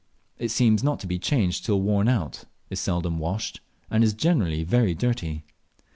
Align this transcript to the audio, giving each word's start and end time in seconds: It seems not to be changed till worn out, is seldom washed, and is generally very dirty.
It 0.39 0.49
seems 0.49 0.83
not 0.83 0.99
to 1.01 1.05
be 1.05 1.19
changed 1.19 1.63
till 1.63 1.79
worn 1.79 2.07
out, 2.07 2.45
is 2.71 2.79
seldom 2.79 3.19
washed, 3.19 3.61
and 3.87 4.03
is 4.03 4.15
generally 4.15 4.63
very 4.63 4.95
dirty. 4.95 5.43